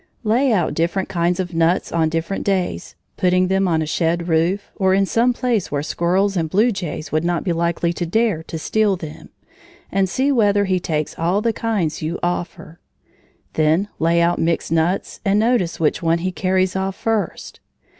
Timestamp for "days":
2.43-2.95